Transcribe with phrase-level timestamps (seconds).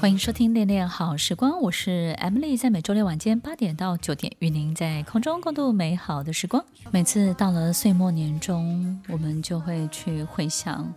[0.00, 6.64] 欢迎收听《恋恋好时光》，我是 Emily，在每周六晚间八点到九点，与您在空中共度美好的时光。
[6.92, 10.94] 每次到了岁末年终，我们就会去回想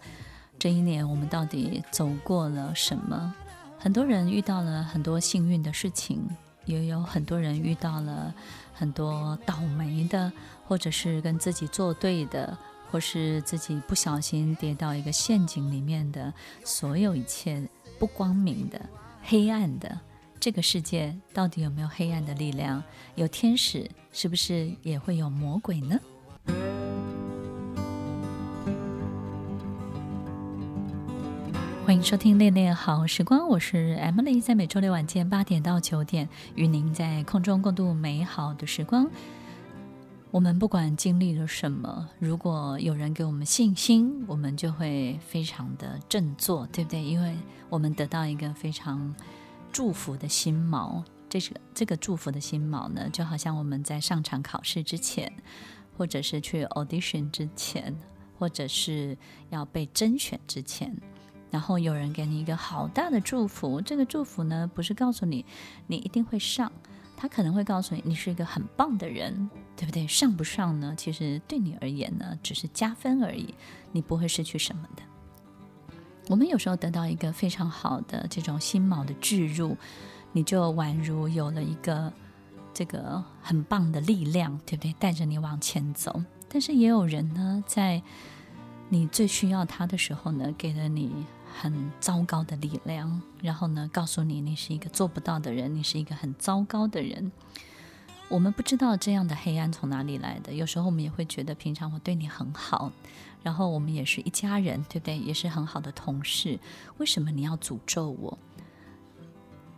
[0.59, 3.33] 这一年我们到底走过了什么。
[3.79, 6.21] 很多人遇到了很多幸运的事情，
[6.65, 8.31] 也有很多人遇到了
[8.71, 10.31] 很多倒霉的，
[10.67, 12.55] 或者是跟自己作对的，
[12.91, 16.31] 或是自己不小心跌到一个陷阱里面的，
[16.63, 17.67] 所有一切。
[18.01, 18.81] 不光明的、
[19.21, 19.99] 黑暗的
[20.39, 22.83] 这个世界，到底有没有黑暗的力量？
[23.13, 25.99] 有天使，是不是也会有魔鬼呢？
[31.85, 39.07] 欢迎收听《恋恋好时光》，我是 Emily，在每周六晚间八点到九点，与您在空中共度美好的时光。
[40.31, 47.03] 我们不管经历了什么，如果有人给我们信心，我们就会非常的振作，对不对？
[47.03, 47.35] 因为
[47.69, 49.13] 我们得到一个非常
[49.73, 51.03] 祝福的心锚。
[51.27, 55.29] 这个这个祝福的心锚呢，就好像我们在上场考试之前，
[55.97, 57.93] 或者是去 audition 之前，
[58.39, 59.17] 或者是
[59.49, 60.95] 要被甄选之前，
[61.49, 63.81] 然后有人给你一个好大的祝福。
[63.81, 65.45] 这个祝福呢，不是告诉你
[65.87, 66.71] 你一定会上。
[67.21, 70.07] 他可能会告诉你，你是一个很棒的人，对不对？
[70.07, 70.95] 上不上呢？
[70.97, 73.53] 其实对你而言呢，只是加分而已，
[73.91, 75.03] 你不会失去什么的。
[76.29, 79.77] 我们有时候得到一个非常好的这种心锚的置入，
[80.31, 82.11] 你就宛如有了一个
[82.73, 84.91] 这个很棒的力量，对不对？
[84.93, 86.23] 带着你往前走。
[86.49, 88.01] 但是也有人呢，在
[88.89, 91.11] 你最需要他的时候呢，给了你。
[91.59, 97.31] 很糟糕的力量，然后呢，告诉你你是一个做不到的人，你是一个很糟糕的人。
[98.29, 100.53] 我们不知道这样的黑暗从哪里来的。
[100.53, 102.91] 有时候我们也会觉得，平常我对你很好，
[103.43, 105.17] 然后我们也是一家人，对不对？
[105.17, 106.57] 也是很好的同事，
[106.97, 108.37] 为什么你要诅咒我？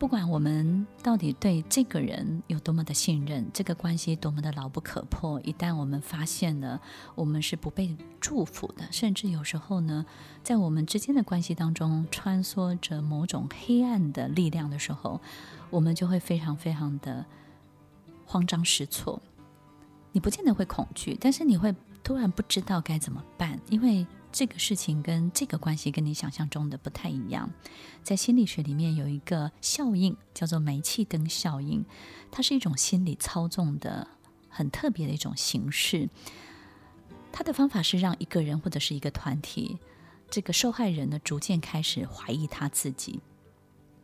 [0.03, 6.81] 不管我们到底对这个人有多么的信任，这个关系多么的牢不可破，一旦我们发现了
[7.15, 10.05] 我们是不被祝福的，甚至有时候呢，
[10.43, 15.21] 在我们之间的关系当中穿梭着某种黑暗的力量的时候，
[15.69, 17.25] 我们就会非常非常的
[18.25, 19.21] 慌张失措。
[20.11, 24.05] 你不见得会恐惧，但是你会突然不知道该怎么办，因为。
[24.33, 27.51] 这个事情跟这个关系跟你想象中的不太一样，
[28.01, 31.85] 在心理学里面有一个效应叫做煤气灯效应，
[32.31, 34.07] 它是一种心理操纵的
[34.49, 36.09] 很特别的一种形式。
[37.31, 39.77] 它的方法是让一个人或者是一个团体，
[40.31, 43.19] 这个受害人呢逐渐开始怀疑他自己，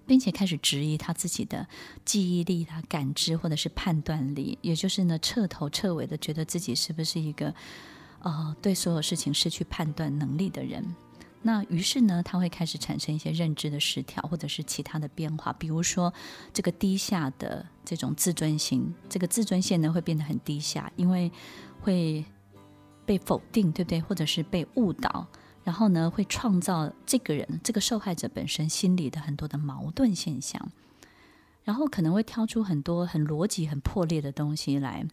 [0.06, 1.68] 并且开始质疑他自己的
[2.06, 7.56] 记忆力、他感知或者是判断力，也就是呢彻头彻尾的觉得自己是不是一个。
[8.22, 10.84] 呃，对所有事情失去判断能力的人，
[11.42, 16.14] 那于是呢，他会开始产生一些认知的失调，或者是其他的变化，比如说
[16.52, 21.32] 这个低下的这种自尊心，这个自尊线呢会变得很低下，因为
[21.80, 22.26] 会
[23.06, 24.02] 被否定，对不对？
[24.02, 25.26] 或者是被误导，
[25.64, 30.70] 然后呢会创造这个人这个受害者本身心里的很多的矛盾现象，
[31.64, 35.06] 然后可能会挑出很多很逻辑很破裂的东西来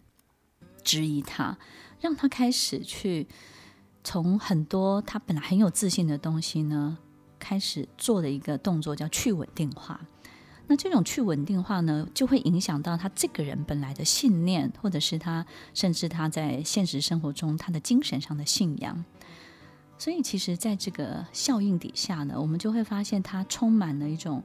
[0.86, 1.58] 质疑他。
[2.00, 3.26] 让他开始去
[4.04, 6.98] 从很多他本来很有自信的东西呢，
[7.38, 10.00] 开始做的一个动作叫去稳定化。
[10.68, 19.04] 那这种去稳定化呢，就会影响到他这个人本来的信念，或者是他甚至他在现实生活中他的精神上的信仰。
[19.96, 24.42] 所以，其实在这个效应底下呢，我们就会发现他充满了一种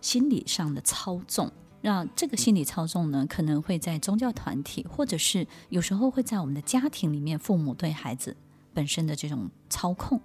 [0.00, 1.50] 心理上的操纵。
[1.80, 8.36] 那这个心理操纵呢，可能会在宗教团体，或者是有时候会在我们的家庭里面，父母对孩子
[8.74, 10.20] 本身的这种操控，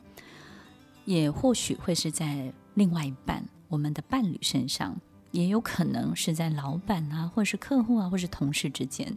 [1.06, 9.16] 也或许会是在另外一半，我们的伴侣身上，也有可能是在老板啊，或者是客户啊，或是同事之间，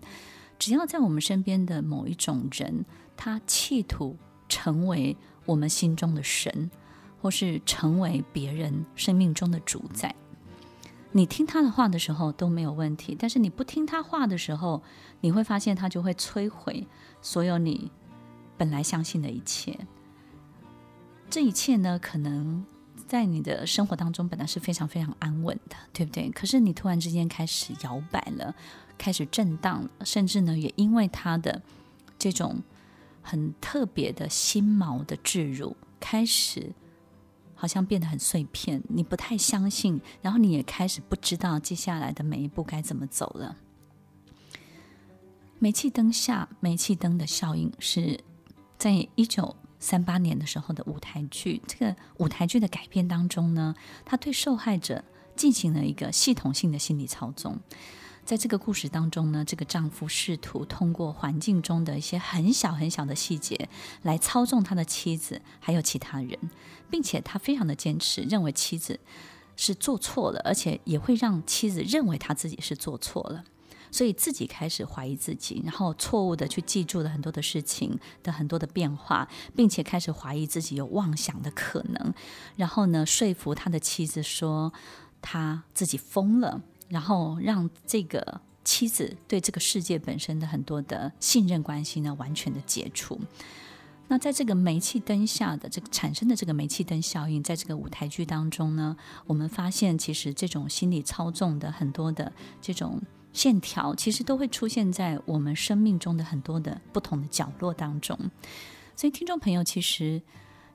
[0.59, 2.85] 只要在我们身边的某一种人，
[3.17, 4.15] 他企图
[4.47, 5.17] 成为
[5.47, 6.71] 我们心中的神，
[7.23, 10.15] 或是成为别人生命中的主宰。
[11.13, 14.83] 你听他的话的时候都没有问题，但是你不听他话的时候，
[15.21, 16.87] 你会发现他就会摧毁
[17.23, 17.91] 所有你
[18.59, 19.79] 本来相信的一切。
[21.31, 22.65] 这一切呢，可能
[23.07, 26.31] 在你的生活当中本来是非常非常安稳的，对不对？
[26.31, 28.55] 可是你突然之间开始摇摆了，
[28.99, 31.63] 开始震荡，甚至呢，也因为他的
[32.19, 32.63] 这种
[33.23, 36.73] 很特别的心锚的置入，开始
[37.57, 43.57] 好像变得很碎片，你不太相信，然后你也开始不知道接下来的每一步该怎么走了。
[45.59, 48.21] 煤气灯下，煤气灯的效应是
[48.77, 51.63] 在一九三八年的时候的舞台剧。
[51.67, 53.75] 这个舞台剧的改编当中呢，
[54.05, 55.03] 他对受害者
[55.35, 57.59] 进行了一个系统性的心理操纵。
[58.27, 63.69] 在这个故事当中呢，这个丈夫试图通过环境中的一些很小很小的细节
[64.03, 66.37] 来操纵他的妻子，还有其他人，
[66.91, 68.99] 并且他非常的坚持，认为妻子
[69.57, 73.45] 是做错了，而且也会让妻子认为他自己是做错了，
[73.93, 82.13] 所以自己开始怀疑自己，然后错误的去记住了很多的事情的很多的变化，并且开始怀疑自己有妄想的可能，
[82.57, 84.73] 然后呢，说服他的妻子说
[85.23, 86.63] 他自己疯了。
[86.89, 93.21] 然后让这个妻子对这个世界本身的很多的信任关系呢，完全的解除。
[94.09, 98.97] 那在这个煤气灯下的这个产生的这个煤气灯效应，在这个舞台剧当中呢，
[99.27, 103.03] 我们发现其实这种心理操纵的很多的这种
[103.33, 108.17] 线条，其实都会出现在我们生命中的很多的不同的角落当中。
[108.95, 110.23] 所以，听众朋友，其实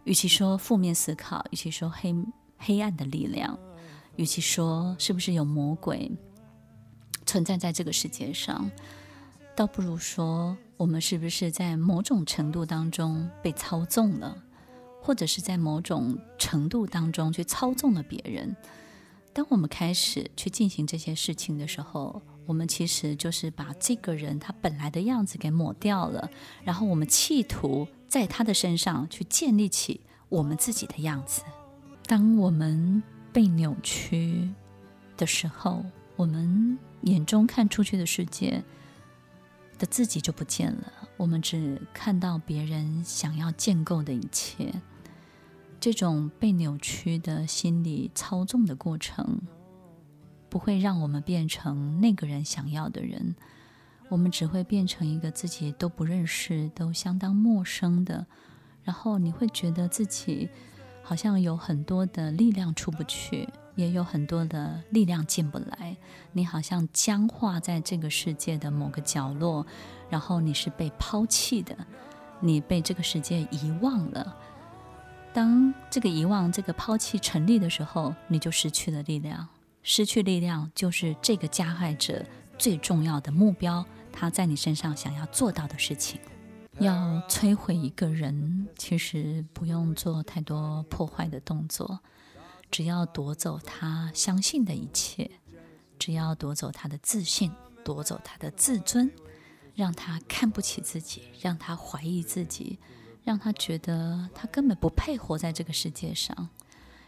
[0.03, 2.13] 与其说负面思考，与其说黑
[2.57, 3.57] 黑暗的力量。
[4.21, 6.11] 与其说是不是有魔鬼
[7.25, 8.69] 存在在这个世界上，
[9.55, 14.37] 倒不如说我们是不是在某种程度当中被操纵了，
[15.01, 18.55] 或者是在某种程度当中去操纵了别人。
[19.33, 26.29] 当我们开始去进行这些事情的时候，我们其实就是把这个人他本来的样子给抹掉了，
[26.63, 31.41] 然后我们企图在他的身上去建立起我们自己的样子。
[32.05, 33.01] 当我们
[33.33, 34.49] 被扭曲
[35.15, 35.85] 的时候，
[36.15, 38.63] 我们眼中看出去的世界
[39.79, 40.91] 的自己就不见了。
[41.17, 44.73] 我们只看到别人想要建构的一切。
[45.79, 49.41] 这种被扭曲的心理操纵的过程，
[50.49, 53.35] 不会让我们变成那个人想要的人。
[54.09, 58.27] 我们只会变成一个自己都不认识、都相当陌生的。
[58.83, 60.49] 然后你会觉得自己。
[61.11, 65.97] 好像有很多的力量出不去，也有很多的力量进不来。
[66.31, 69.67] 你好像僵化在这个世界的某个角落，
[70.09, 71.75] 然后你是被抛弃的，
[72.39, 74.33] 你被这个世界遗忘了。
[75.33, 79.45] 当这个遗忘、这个抛弃成立的时候，你就失去了力量。
[79.83, 82.23] 失去力量就是这个加害者
[82.57, 86.21] 最重要的目标，他在你身上想要做到的事情。
[86.79, 91.99] 要摧毁一个人，其实不用做太多破坏的动作，
[92.71, 95.29] 只要夺走他相信的一切，
[95.99, 97.51] 只要夺走他的自信，
[97.83, 99.11] 夺走他的自尊，
[99.75, 102.79] 让他看不起自己，让他怀疑自己，
[103.23, 106.49] 让他觉得他根本不配活在这个世界上，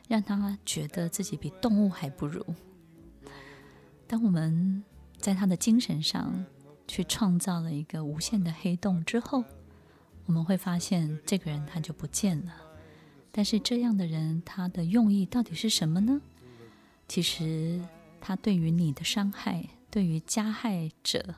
[0.07, 2.45] 让他觉得自己比动物还不如。
[4.05, 4.83] 当我们
[5.17, 6.45] 在他的精神上，
[6.87, 9.43] 去创造了一个无限的黑洞之后，
[10.25, 12.53] 我们会发现这个人他就不见了。
[13.31, 16.21] 但是这样的人，他的用意到底是什么呢？
[17.07, 17.81] 其实
[18.21, 21.35] 他对于你的伤害，对于加害者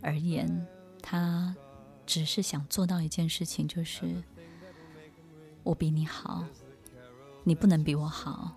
[0.00, 0.66] 而言，
[1.02, 1.54] 他
[2.06, 4.22] 只是想做到一件事情，就是
[5.62, 6.44] 我比你好，
[7.44, 8.56] 你不能比我好；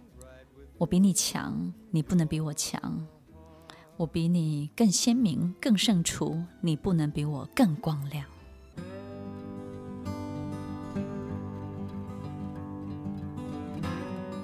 [0.78, 3.06] 我比你强，你不能比我强。
[4.02, 8.26] 我比你更鲜明、更胜出，你不能比我更光亮。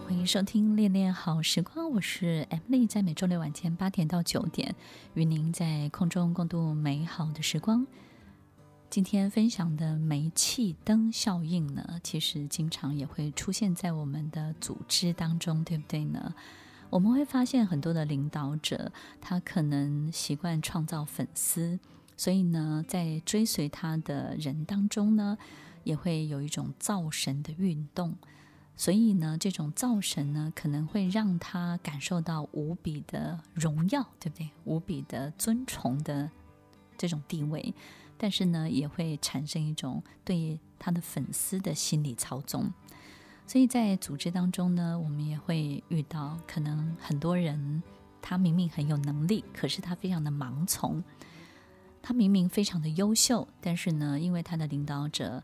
[0.05, 4.75] 欢迎收听《恋恋好时光》，我是 Emily，在每周六晚间八点到九点，
[5.15, 7.87] 与您在空中共度美好的时光。
[8.91, 16.35] 今天分享的煤气灯效应呢，其实经常也会出现在我们的组织当中，对不对呢？
[16.89, 21.79] 我们会发现很多的领导者，他可能习惯创造粉丝，
[22.15, 25.37] 所以呢，在追随他的人当中呢，
[25.83, 28.15] 也会有一种造神的运动。
[28.75, 34.49] 所以呢，这种造神呢，可能会让他感受到无比的荣耀，对不对？
[34.65, 36.29] 无比的尊崇的
[36.97, 37.73] 这种地位，
[38.17, 42.71] 但是呢，也会产生一种对他的粉丝的心理操纵。
[43.47, 47.81] 所以在组织当中呢，我们也会遇到可能很多人，
[48.21, 51.01] 他明明很有能力，可是他非常的盲从。
[52.01, 55.41] 他明明非常的优秀，但是呢，因为他的领导者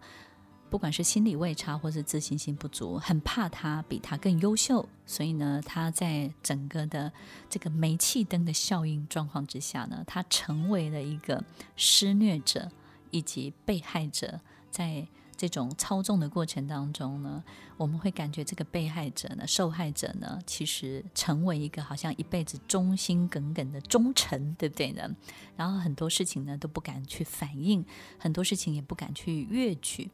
[0.69, 7.12] 不管是心理位差或是自信心不足，很怕他比他更优秀，所以呢，他在整个的
[7.50, 11.43] 这个煤气灯的效应状况之下呢，他成为了一个
[11.75, 12.69] 施虐者
[13.12, 14.39] 以及被害者
[14.72, 17.43] 在这种操纵的过程当中呢，
[17.77, 25.09] 我们会感觉这个被害者呢、受害者呢，其实成为一个好像一辈子忠心耿耿的忠臣，对不对呢？
[25.55, 27.85] 然后很多事情呢都不敢去反应，
[28.17, 30.09] 很多事情也不敢去越矩。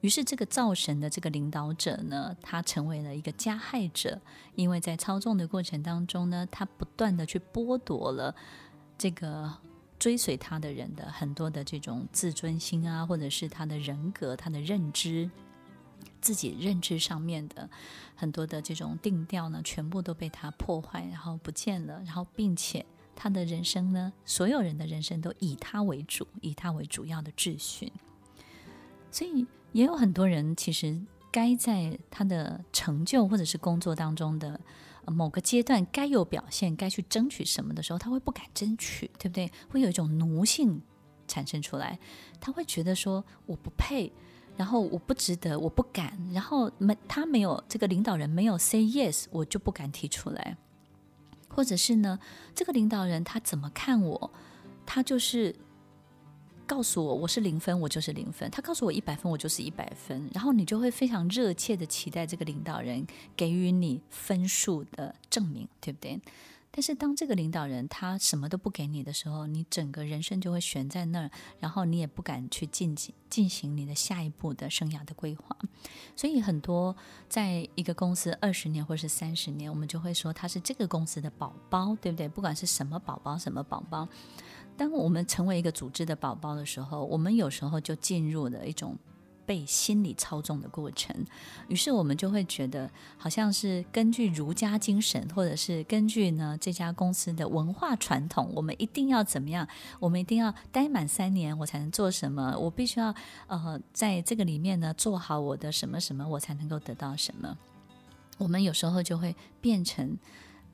[0.00, 4.18] 于是，这个造神的这个领导者呢，他成为了一个加害者，
[4.54, 8.34] 因为在操纵的过程当中呢，他不断的去剥夺了
[8.96, 9.52] 这个
[10.00, 15.30] 追随他的人的很多的这种自尊心啊，或者是他的人格、他的认知、
[16.20, 17.70] 自己认知上面的
[18.16, 27.92] 很多的这种定调呢，全部都被他破坏，然后不见了，然后并且他的人生呢，所有人的人生都以他为主，以他为主要的秩序，
[29.12, 29.46] 所以。
[29.72, 34.60] 也有很多人，其实该在他的成就或者是工作当中的
[35.06, 39.50] 某个阶段该有表现，该去争取什么的时候，他会不敢争取，对不对？
[39.70, 40.80] 会有一种奴性
[41.26, 41.98] 产生出来，
[42.40, 44.12] 他会觉得说我不配，
[44.56, 50.56] 然后我不值得，我不敢，然后没他没有这个领导人没有 say yes，我就不敢提出来，
[51.48, 52.18] 或者是呢，
[52.54, 54.32] 这个领导人他怎么看我，
[54.86, 55.54] 他就是。
[56.70, 58.48] 告诉我我是零分，我就是零分。
[58.48, 60.30] 他告诉我一百分，我就是一百分。
[60.32, 63.04] 然后你就会非常热切的期待这个领导人
[63.36, 66.20] 给予你分数的证明，对不对？
[66.70, 75.56] 但是当这个领导人他什么都不给你的时候，你整个人生就会悬在那儿，然后你也不敢去进行进行你的下一步的生涯的规划。
[76.14, 76.94] 所以很多
[77.28, 82.28] 在一个公司二十年或是三十年，我们就会说他是这个公司的宝宝，对不对？
[82.28, 84.06] 不管是什么宝宝，什么宝宝。
[84.80, 88.96] 当我们成为一个组织的宝宝的时候，我们有时候就进入了一种
[89.44, 91.14] 被心理操纵的过程。
[91.68, 99.68] 于是我们就会觉得，好像是根据儒家精神，或者是根据呢这家公司的文化传统，我们一定要怎么样？
[99.98, 102.56] 我们一定要待满三年，我才能做什么？
[102.58, 103.14] 我必须要
[103.48, 107.58] 呃，在这个里面呢做好我的什么什么，我才能够得到什么？
[108.38, 110.16] 我们有时候就会变成。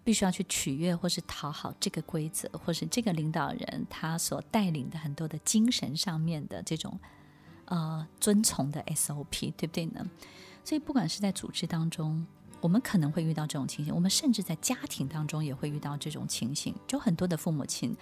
[0.06, 6.96] 必须要去取悦或是讨好这个规则，或是这个领导人他所带领的很多的精神上面的这种
[7.64, 10.08] 呃遵从的 SOP，对不对呢？
[10.64, 12.25] 所以不管是在组织当中，
[12.60, 16.72] 我们可能会遇到这种情形，我们甚至在家庭当中也会遇到这种情形。
[16.86, 17.96] 就很多的父母亲，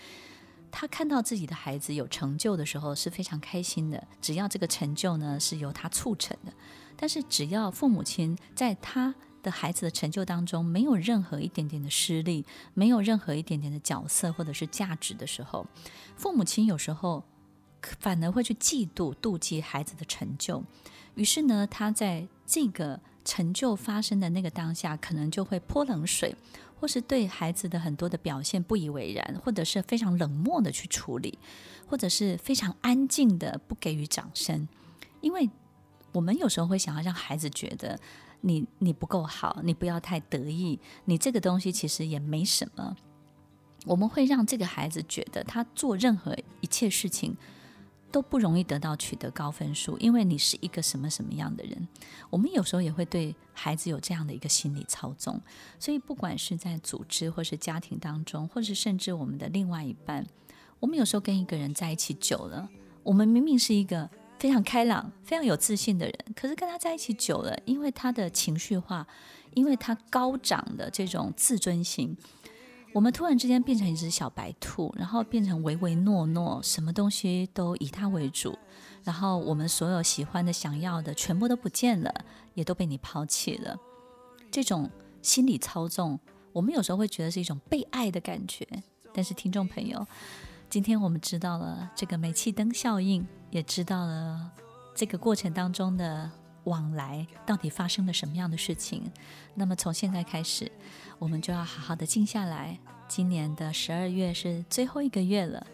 [0.70, 6.52] 他看到自己的孩子有成就的时候是非常开心的，只要这个成就呢是由他促成的。
[6.96, 15.66] 但是只要父母亲在他的孩子的成就当中，没有任何一点点的失利，没有任何一点点的角色或者是价值的时候，
[16.16, 17.22] 父母亲有时候
[18.00, 20.64] 反而会去嫉妒、妒忌孩子的成就。
[21.14, 26.34] 于是呢，他在这个成就发生的那个当下，可能就会泼冷水，
[26.80, 31.38] 或是对孩子的很多的表现不以为然，或者是非常冷漠的去处理，
[31.86, 34.66] 或者是非常安静的不给予掌声。
[35.20, 35.48] 因为
[36.12, 38.00] 我们有时候会想要让孩子觉得。
[38.46, 42.94] 你你不够好，你不要太得意，你这个东西其实也没什么。
[43.86, 47.34] 我们会让这个孩子觉得他做任何一切事情
[48.12, 51.88] 都不容易得到取得高分数，因为你是一个什么什么样的人。
[52.28, 55.40] 我们有时候也会对孩子有这样的一个心理操纵，
[55.78, 60.26] 所以不管是在组织或是家庭当中，或是甚至我们的另外一半，
[60.80, 62.68] 我们有时候跟一个人在一起久了，
[63.02, 64.10] 我们明明是一个。
[64.44, 69.06] 非常开朗、非常有自信的人，可是跟他在一起久了，因为他的情绪化，
[69.54, 72.14] 因为他高涨的这种自尊心，
[72.92, 78.54] 我们突然之间变成一只小白兔，然后变成唯唯诺诺，什么东西都以他为主，
[79.02, 82.12] 然后我们所有喜欢的、想要的，全部都不见了，
[82.52, 83.74] 也都被你抛弃了。
[84.50, 84.90] 这种
[85.22, 86.20] 心理操纵，
[86.52, 88.68] 我们有时候会觉得是一种被爱的感觉，
[89.14, 90.06] 但是听众朋友。
[90.70, 93.24] 今天我们知道了这个煤气灯效应，
[93.54, 94.50] 也知道了
[94.96, 96.28] 这个过程当中的
[96.64, 99.08] 往来到底发生了什么样的事情。
[99.54, 100.70] 那么从现在开始，
[101.20, 102.76] 我们就要好好的静下来。
[103.06, 105.64] 今年的十二月是最后一个月了，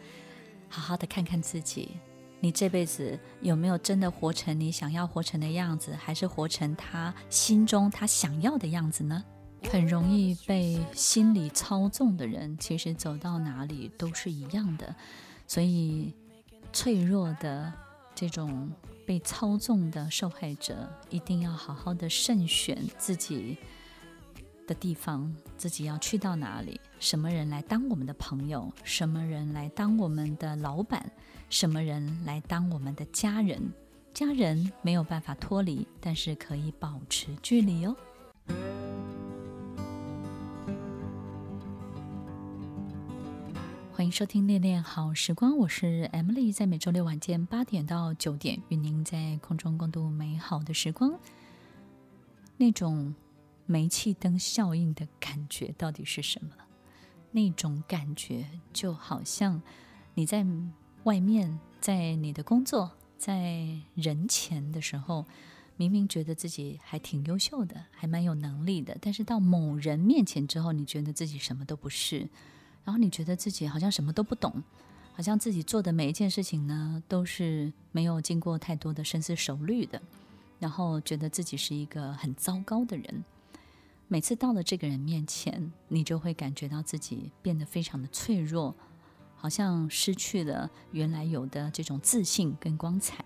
[0.68, 1.96] 好好的看看自己，
[2.40, 9.24] 你这辈子有没有真的活成你想要活成的样子，还是活成他心中他想要的样子呢？
[9.70, 14.94] 很容易被心理操纵的人，其实走到哪里都是一样的。
[15.46, 16.14] 所以，
[16.72, 17.72] 脆弱的
[18.14, 18.70] 这种
[19.06, 23.56] 被操纵的受害者，一定要好好的慎选自己
[24.66, 31.10] 的地方，自己要去到哪里，什么人来当我们的朋友，什么人来当我们的老板，
[31.48, 33.72] 什么人来当我们的家人。
[34.12, 37.96] 家人没有办法脱离，但是可以保持距离哦。
[44.00, 51.20] 欢迎收听《恋恋好时光》，我是 Emily，在每周六晚间八点到九点，与您在空中共度美好的时光。
[52.56, 53.14] 那种
[53.66, 56.52] 煤气灯效应的感觉到底是什么？
[57.30, 59.60] 那种感觉就好像
[60.14, 60.46] 你在
[61.02, 65.26] 外面，在你的工作，在人前的时候，
[65.76, 72.30] 明明觉得自己还挺优秀的，还蛮有能力的，但是到某人面前之后，你觉得自己什么都不是。
[72.84, 74.62] 然后你觉得自己好像什么都不懂，
[75.12, 80.00] 好像自己做的每一件事情呢，都是没有经过太多的深思熟虑的，
[80.58, 83.24] 然后觉得自己是一个很糟糕的人。
[84.08, 88.74] 每次到了这个人面前，你就会感觉到自己变得非常的脆弱，
[89.36, 93.24] 好像失去了原来有的这种自信跟光彩。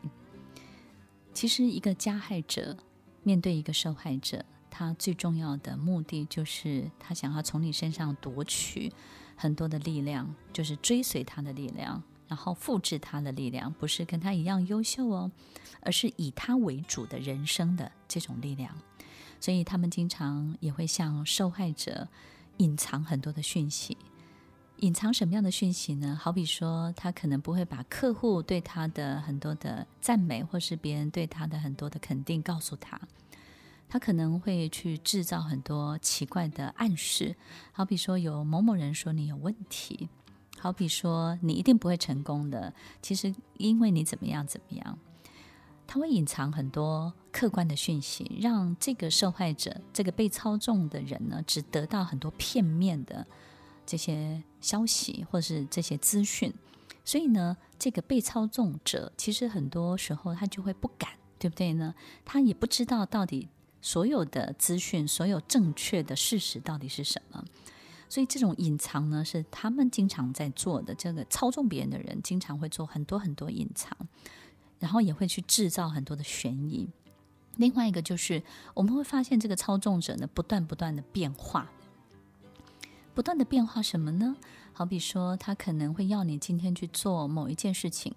[1.32, 2.76] 其实，一个加害者
[3.22, 8.92] 面对一个受害者，他最重要的目的就是他想要从你身上夺取。
[9.36, 15.30] 很多的力量，就是追随他的力量，然后复制他的力量，不是跟他一样优秀哦，
[15.80, 18.74] 而是以他为主的人生的这种力量。
[19.40, 22.08] 所以他们经常也会向受害者
[22.56, 23.98] 隐藏很多的讯息。
[24.78, 26.18] 隐藏什么样的讯息呢？
[26.20, 33.00] 好比说，他可能不会把客户对他的很多的赞美，或是别人对他的很多的肯定告诉他。
[33.88, 37.36] 他可能会去制造很多奇怪的暗示，
[37.70, 40.08] 好比说有某某人说你有问题，
[40.58, 44.98] 好比说你一定不会成功的，其实因为你怎么样怎么样，
[45.86, 53.24] 他会隐藏很多客观的讯息，让这个受害者、这个被操纵的人呢，只得到很多片面的
[53.86, 56.52] 这些消息或是这些资讯，
[57.04, 61.94] 所以呢，这个被操纵者其实很多时候他就会不敢，对不对呢？
[62.24, 63.50] 他也不知道到底。
[63.84, 67.44] 所有的资讯，所有正确的事实到底是什么？
[68.08, 70.94] 所以这种隐藏呢，是他们经常在做的。
[70.94, 73.94] 这个操纵别人的人，经常会做很多很多隐藏，
[74.78, 76.88] 然后也会去制造很多的悬疑。
[77.56, 78.42] 另外一个就是，
[78.72, 81.70] 我们会发现这个操纵者呢，不断不断的变化，
[83.12, 84.34] 不断的变化什么呢？
[84.72, 88.14] 好比说，他可能会要你今天去做某一件事情，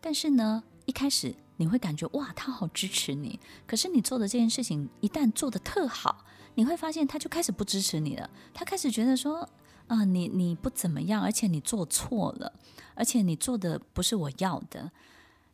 [0.00, 1.34] 但是呢，一开始。
[1.56, 3.38] 你会感觉哇，他好支持你。
[3.66, 8.28] 可是你做的这件事情一旦做得特好，你会发现他就开始不支持你了。
[8.52, 9.48] 他开始觉得说，
[9.86, 12.52] 啊、你你不怎么样，而且你做错了，
[12.94, 14.90] 而且你做的不是我要的。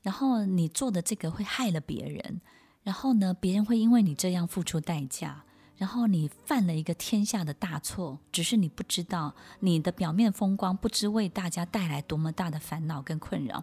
[0.03, 2.41] 然后你做的这个会害了别人，
[2.83, 5.45] 然后呢，别人会因为你这样付出代价。
[5.77, 13.63] 然后你犯了一个天下的大错，只是你不知道，你的表面风光不知为大家带来多么大的烦恼跟困扰。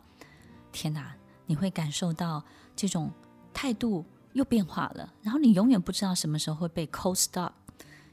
[0.71, 1.13] 天哪！
[1.45, 2.43] 你会感受到
[2.75, 3.11] 这种
[3.53, 7.51] 态度又变化了，然后你永远不知道什么时候会被 cold stop，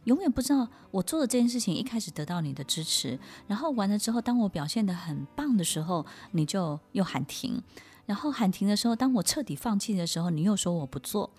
[0.04, 7.62] 永远不知道我做的这件事情一开始得到你的支持，然后完了之后，当我表现得很棒的时候，你就又喊停，
[8.06, 11.30] 然后喊停的时候，当我彻底放弃的时候，你又说我不做，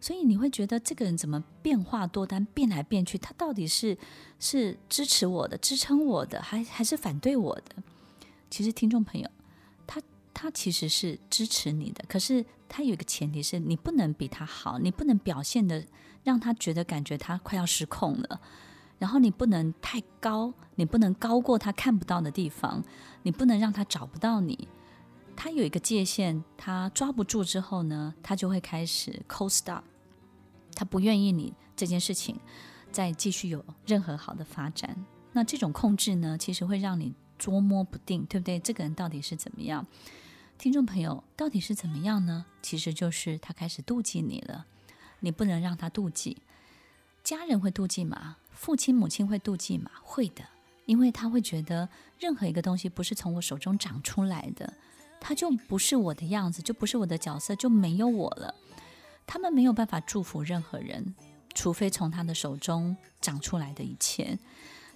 [0.00, 3.96] 所以你会觉得这个人怎么变化多端，变来变去，他到底是
[4.38, 7.82] 是支持我的、支撑我的，还还是反对我的？
[8.48, 9.30] 其实，听众朋友。
[10.42, 15.84] 他其实是支持你的，可是他有一个前提是你不能比他好，你不能表现得
[16.24, 18.40] 让他觉得感觉他快要失控了，
[18.98, 22.82] 然后你不能太高，你不能高过他看不到的地方，
[23.22, 24.66] 你不能让他找不到你。
[25.36, 29.82] 他有一个界限，他抓不住之后呢，他就会开始 call stop，
[30.74, 32.34] 他不愿意你这件事情
[32.90, 34.96] 再继续有任何好的发展。
[35.32, 38.58] 那这种控制呢，其实会让你捉摸不定，对不对？
[38.58, 39.86] 这个人到底是怎么样？
[40.60, 42.44] 听众朋友，到底是怎么样呢？
[42.60, 44.66] 其实就是他开始妒忌你了。
[45.20, 46.36] 你不能让他妒忌。
[47.24, 48.36] 家人会妒忌吗？
[48.50, 49.90] 父亲母亲会妒忌吗？
[50.02, 50.44] 会的，
[50.84, 54.74] 因为他会觉得任何一个东西不是从我手中长出来的，
[55.18, 58.54] 他就不是我的样子，就不是我的角色，就没有我了。
[59.26, 61.14] 他们没有办法祝福任何人，
[61.54, 64.38] 除非从他的手中长出来的一切。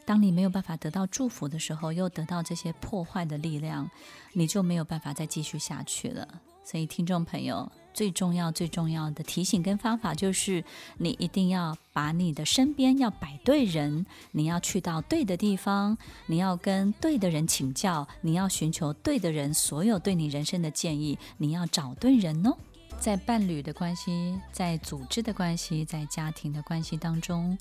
[0.05, 3.91] 当你没有办法得到祝福的时候，又得到这些破坏的力量，
[4.33, 6.27] 你就没有办法再继续下去了。
[6.65, 10.65] 所以，听众朋友，最重要、最重要的提醒跟方法就是，
[10.97, 22.57] 你一定要把你的身边要摆对人，你要去到对的地方，你要跟对的人请教，你要寻求对的人所有对你人生的建议，你要找对人哦。
[22.99, 27.59] 在伴侣的关系，在组织的关系，在家庭的关系当中。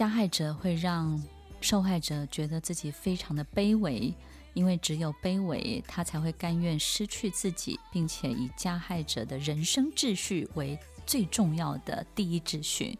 [0.00, 1.22] 加害者会让
[1.60, 4.14] 受害者觉得自己非常的卑微，
[4.54, 12.98] 因为只有卑微，他才会甘愿失去自己，并且以加害者的人生秩序为最重要的第一秩序。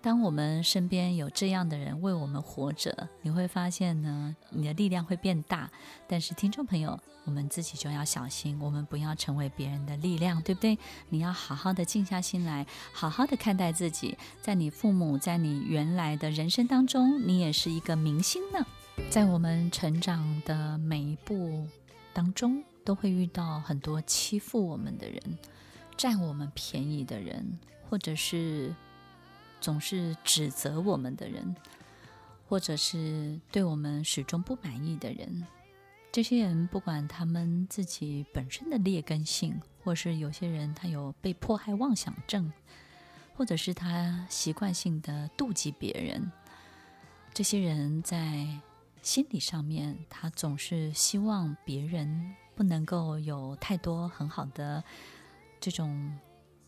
[0.00, 5.68] 当我们身边有这样的人为我们活着，你会发现呢，你的力量会变大。
[6.06, 10.78] 但是，听众朋友，我们自己就要小心，我们不要成为别人的力量，对不对？
[11.08, 14.16] 你要好好的静下心来，好好的看待自己。
[14.40, 18.64] 在你父母，在你原来的人生当中，你也是一个明星呢。
[19.10, 21.66] 在我们成长的每一步
[22.12, 25.20] 当中，都会遇到很多欺负我们的人，
[25.96, 27.58] 占我们便宜的人，
[27.90, 28.72] 或者是。
[29.60, 31.54] 总是指责我们的人，
[32.48, 35.46] 或者是对我们始终不满意的人，
[36.10, 42.52] 这些人不管他们自己本身的劣根性，或是有些人他有被迫害妄想症，
[43.36, 46.30] 或者是他习惯性的妒忌别人，
[47.34, 48.46] 这些人在
[49.02, 54.82] 心理上面，他总是希望别人不能够有太多很好的
[55.60, 56.18] 这种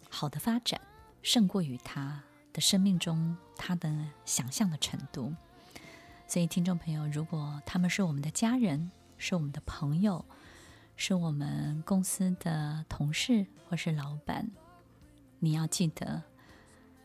[0.09, 0.81] 好的发展，
[1.23, 2.23] 胜过于他。
[2.53, 3.93] 的生命中，他的
[4.25, 5.35] 想象的程度。
[6.27, 10.25] 所以，听众朋友，如果他们是我们的家人，是我们的朋友，
[10.97, 14.51] 是我们公司的同事或是老板，
[15.41, 16.23] 你要记得，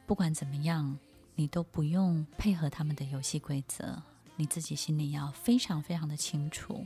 [0.06, 1.00] 不管怎么样，
[1.36, 4.04] 你都不用配合他们的游戏规则。
[4.38, 6.86] 你自己心里要非常非常的清楚，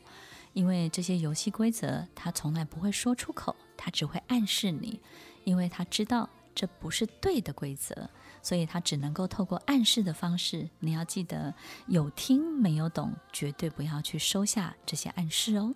[0.54, 5.02] 因为这些游戏规则，他从来不会说出口，他只会暗示你，
[5.46, 8.10] 因为他知道这不是对的规则。
[8.42, 11.54] 所以他只能够透过暗示的方式，你要记得
[11.88, 15.74] 有听没有懂，绝对不要去收下这些暗示哦。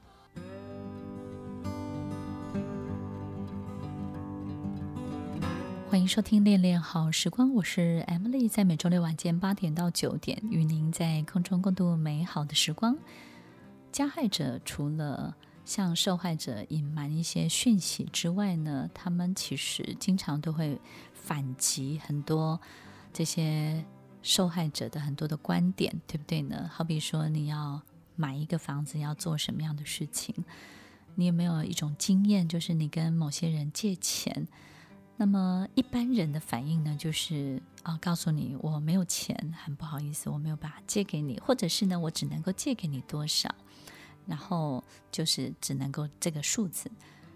[5.89, 12.97] 欢迎收听《恋恋好时光》，我是 Emily，在每周六晚间八点到九点，与您在空中共度美好的时光。
[13.91, 20.79] 加害者除了向受害者隐瞒一些讯息之外呢，他们其实经常都会
[21.13, 22.59] 反击很多
[23.11, 23.83] 这些
[24.21, 26.69] 受害者的很多的观点，对不对呢？
[26.73, 27.81] 好比说，你要
[28.15, 30.33] 买一个房子，要做什么样的事情？
[31.15, 34.47] 你有没有一种经验，就是你跟某些人借钱，
[35.15, 43.53] 那么一般人的反应呢，就是啊，告诉你我没有钱，很不好意思，我没有办法借给你，或者是呢，我只能够借给你多少。
[44.25, 46.89] 然后就是只能够这个数字，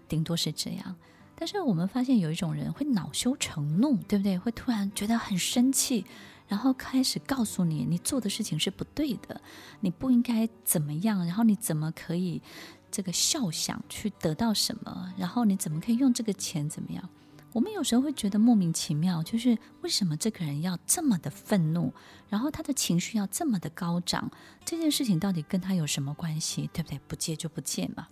[0.08, 0.96] 顶多是这样。
[1.34, 4.36] 但是我们发现有一种人会恼羞成怒，对不对？
[4.36, 6.04] 会突然觉得很生气，
[6.48, 9.40] 然后开始告诉你，你做的事情是不对的，
[9.80, 12.42] 你不应该怎么样，然后你怎么可以
[12.90, 15.14] 这个笑想去得到什么？
[15.16, 17.08] 然后你怎么可以用这个钱怎么样？
[17.52, 21.92] 我们有时候会觉得莫名其妙，就是为什么这个人要这么的愤怒，
[22.28, 24.30] 然后他的情绪要这么的高涨？
[24.64, 26.68] 这件事情到底跟他有什么关系？
[26.72, 27.00] 对不对？
[27.08, 28.08] 不借就不借嘛。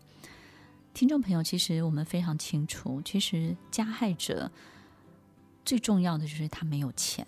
[0.95, 4.51] 听众朋友，其实我们非常清楚，其实加害者
[5.65, 7.27] 最重要的就是他没有钱，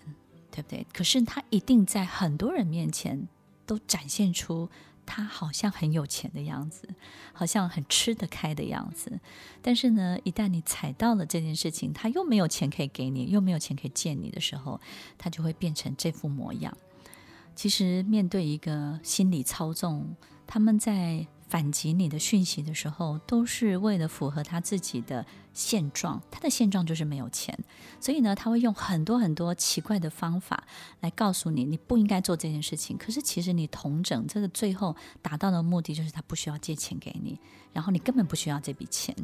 [0.51, 0.85] 对不对？
[0.91, 3.27] 可是他一定在很多人面前
[3.65, 4.69] 都展现出。
[5.11, 6.87] 他好像很有钱的样子，
[7.33, 9.19] 好像很吃得开的样子，
[9.59, 14.79] 但是呢，一旦你踩到了这件事情，他又没有钱可以给你，又没有钱可以见你的时候，
[15.17, 16.77] 他就会变成这副模样。
[17.55, 21.25] 其实，面对一个心理操纵，他们在。
[21.49, 26.21] 反击你的讯息的时候，都是为了符合他自己的现状。
[26.29, 27.57] 他的现状就是没有钱，
[27.99, 30.63] 所以呢，他会用很多很多奇怪的方法
[30.99, 32.95] 来告诉你，你不应该做这件事情。
[32.97, 37.39] 可是其实你同整这个最后达到的目的，就是他不需要借钱给你，
[37.73, 39.15] 然后你根本不需要这笔钱。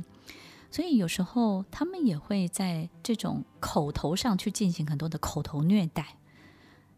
[0.72, 6.18] 所以有时候他们也会在这种口头上去进行很多的口头虐待。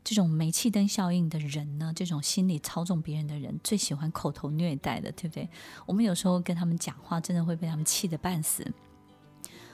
[0.07, 5.49] 这种煤气灯效应的人呢，这种心理操纵别人的人，最喜欢口头虐待的，对不对？
[5.85, 8.65] 我们有时候跟他们讲话，真的会被他们气得半死。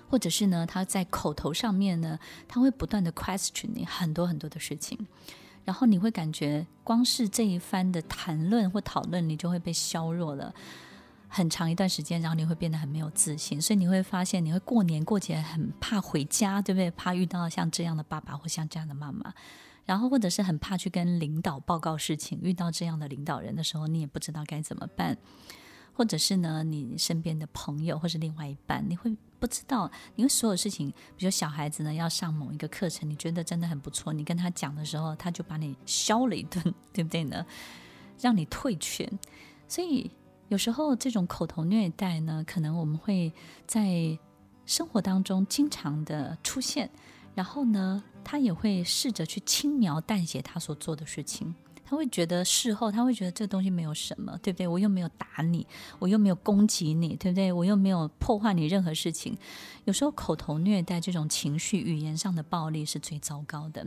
[0.10, 2.17] 或者是呢，他在口头上面呢，
[2.48, 5.06] 他会不断的 question 你很多很多的事情，
[5.65, 10.52] 然后你会感觉光是这一番的谈论或讨论，你就会被削弱了
[11.28, 13.62] 很长一段时间，然后你会变得很没有自信。
[13.62, 16.89] 所以你会发现，你会过年过节很怕回家，对不对？
[16.89, 19.32] 怕遇到像这样的爸爸或像这样的妈妈。
[19.86, 25.17] 然后，或者是很怕去跟领导报告事情，遇到这样的领导人的时候，你也不知道该怎么办。
[25.96, 37.46] 或者是呢，你身边的朋友或是另外一半，你会不知道，因为所有事情，比如小孩子呢要上某一个课程，你觉得真的很不错，你跟他讲的时候，他就把你削了一顿， 对不对呢？
[38.19, 39.08] 让你退权。
[39.67, 40.10] 所以
[40.48, 43.32] 有时候这种口头虐待呢，可能我们会
[43.67, 44.17] 在
[44.65, 46.89] 生活当中经常的出现。
[47.36, 51.53] 然后呢，他也会试着去轻描淡写他所做的事情。
[51.86, 54.67] 他会觉得事后，他会觉得这个东西没有什么，对不对？
[54.67, 55.67] 我又没有打你，
[55.99, 57.51] 我又没有攻击你，对不对？
[57.51, 59.38] 我又没有破坏你任何事情。
[59.83, 63.86] 有时候口头虐待这种情绪语言上的暴力是最糟糕的。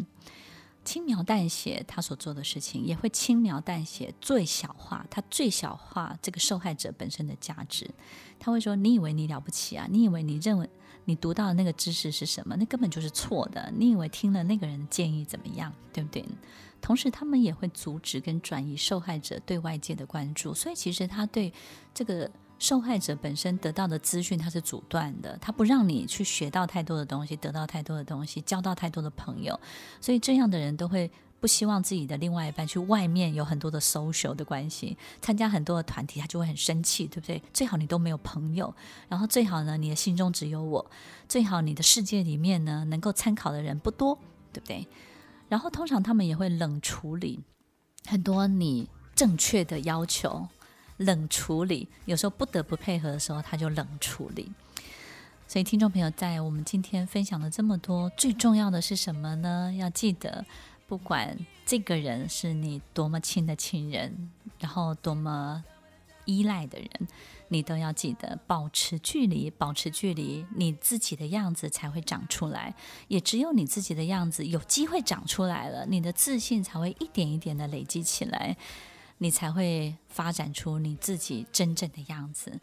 [0.84, 7.90] 轻描淡写他所做的事情，也会轻描淡写最小化他最小化这个受害者本身的价值。
[8.38, 9.88] 他会说：“你以为你了不起啊？
[9.90, 10.70] 你以为你认为
[11.06, 12.54] 你读到的那个知识是什么？
[12.56, 13.72] 那根本就是错的。
[13.74, 15.72] 你以为听了那个人的建议怎么样？
[15.94, 16.22] 对不对？”
[16.82, 20.52] 同时，他们也会阻止跟转移受害者对外界的关注。
[20.52, 21.50] 所以，其实他对
[21.94, 22.30] 这个。
[22.58, 29.60] 受害者本身得到的资讯，他是阻断的，他不让你去学到太多的东西，得到太多的东西，交到太多的朋友，
[30.00, 37.42] 所以这样的人都会不希望自己的另外一半去外面有很多的 social 的关系，参加很多的团体，他就会很生气，对不对？
[37.52, 38.74] 最好你都没有朋友，
[39.08, 40.90] 然后最好呢，你的心中只有我，
[41.28, 44.18] 最好你的世界里面呢，能够参考的人不多，
[44.52, 44.86] 对不对？
[45.48, 47.40] 然后通常他们也会冷处理
[48.06, 50.48] 很多你正确的要求。
[50.98, 54.50] 冷处理，有时候不得不配合的时候，他就冷处理。
[55.46, 59.70] 所以，听众朋友，在我们今天分享了这么多，最重要的是什么呢？
[59.78, 60.46] 要记得，
[60.86, 65.64] 不管这个人是你多么亲的亲人，然后多么
[66.24, 66.88] 依赖的人，
[67.48, 72.74] 你都要记得保持距离，保持距离，你自己的样子才会长出来。
[73.08, 78.56] 也只有你自己的样子有机会长出来了，你的自信才会一点一点的累积起来。
[79.18, 82.60] 你才会发展出你自己真正的样子。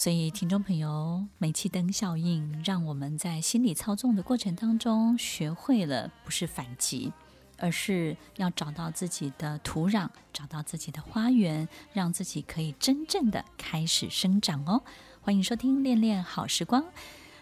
[0.00, 7.12] 所以，听众朋友，煤气灯效应让我们在心理操纵的过程当中，学会了不是反击，
[7.58, 14.82] 而是要找到自己的土壤，找到自己的花园，让自己可以真正的开始生长哦。
[15.20, 16.80] 欢迎收听《恋恋好时光》，《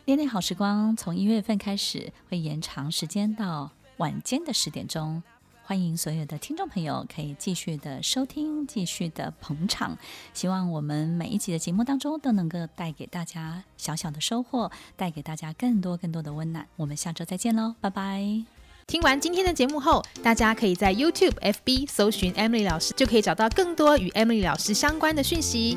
[0.07, 5.23] 恋恋好时光》从一月份开始会延长时间到晚间的十点钟。
[5.69, 9.99] 欢迎所有的听众朋友可以继续的收听，继续的捧场。
[10.33, 16.67] 希望我们每一集的节目当中都能够带给大家小小的收获，带给大家更多更多的温暖。
[16.77, 18.43] 我们下周再见喽，拜拜！
[18.87, 25.77] 听完今天的节目后，大家可以在 YouTube、FB 搜寻 Emily 老师，就可以找到更多与 Emily 老师相关的讯息。